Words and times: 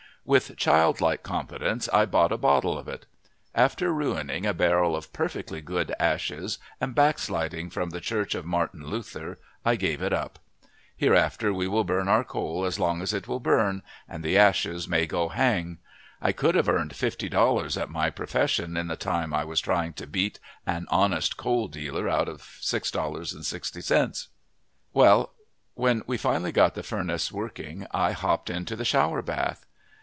With 0.23 0.55
childlike 0.55 1.23
confidence 1.23 1.89
I 1.91 2.05
bought 2.05 2.31
a 2.31 2.37
bottle 2.37 2.77
of 2.77 2.87
it. 2.87 3.07
After 3.55 3.91
ruining 3.91 4.45
a 4.45 4.53
barrel 4.53 4.95
of 4.95 5.11
perfectly 5.11 5.61
good 5.61 5.95
ashes 5.99 6.59
and 6.79 6.93
backsliding 6.93 7.71
from 7.71 7.89
the 7.89 7.99
church 8.01 8.35
of 8.35 8.45
Martin 8.45 8.85
Luther 8.85 9.39
I 9.65 9.75
gave 9.75 9.99
it 9.99 10.13
up. 10.13 10.37
Hereafter 10.95 11.51
we 11.51 11.67
will 11.67 11.83
burn 11.83 12.07
our 12.07 12.23
coal 12.23 12.65
as 12.65 12.77
long 12.77 13.01
as 13.01 13.13
it 13.15 13.27
will 13.27 13.39
burn, 13.39 13.81
and 14.07 14.23
the 14.23 14.37
ashes 14.37 14.87
may 14.87 15.07
go 15.07 15.29
hang! 15.29 15.79
I 16.21 16.33
could 16.33 16.53
have 16.53 16.69
earned 16.69 16.91
$50 16.93 17.81
at 17.81 17.89
my 17.89 18.11
profession 18.11 18.77
in 18.77 18.85
the 18.89 18.95
time 18.95 19.33
I 19.33 19.43
was 19.43 19.59
trying 19.59 19.93
to 19.93 20.05
beat 20.05 20.39
an 20.67 20.85
honest 20.91 21.35
coal 21.35 21.67
dealer 21.67 22.07
out 22.07 22.29
of 22.29 22.43
$6.60. 22.61 24.27
Well, 24.93 25.33
when 25.73 26.03
we 26.05 26.17
finally 26.19 26.51
got 26.51 26.75
the 26.75 26.83
furnace 26.83 27.31
working 27.31 27.87
I 27.89 28.11
hopped 28.11 28.51
into 28.51 28.75
the 28.75 28.85
shower 28.85 29.23
bath. 29.23 29.65